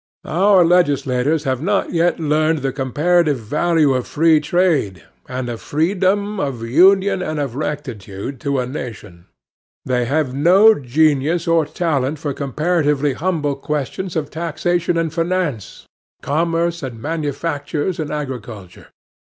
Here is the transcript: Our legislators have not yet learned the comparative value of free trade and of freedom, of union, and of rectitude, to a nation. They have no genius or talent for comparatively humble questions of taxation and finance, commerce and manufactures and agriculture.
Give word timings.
Our 0.25 0.65
legislators 0.65 1.43
have 1.43 1.61
not 1.61 1.91
yet 1.93 2.19
learned 2.19 2.63
the 2.65 2.71
comparative 2.73 3.37
value 3.37 3.93
of 3.93 4.07
free 4.07 4.39
trade 4.39 5.03
and 5.29 5.47
of 5.47 5.61
freedom, 5.61 6.39
of 6.39 6.63
union, 6.65 7.21
and 7.21 7.39
of 7.39 7.53
rectitude, 7.55 8.39
to 8.41 8.57
a 8.57 8.65
nation. 8.65 9.27
They 9.85 10.05
have 10.05 10.33
no 10.33 10.73
genius 10.73 11.47
or 11.47 11.67
talent 11.67 12.17
for 12.17 12.33
comparatively 12.33 13.13
humble 13.13 13.55
questions 13.55 14.15
of 14.15 14.31
taxation 14.31 14.97
and 14.97 15.13
finance, 15.13 15.85
commerce 16.23 16.81
and 16.81 16.99
manufactures 16.99 17.99
and 17.99 18.09
agriculture. 18.09 18.87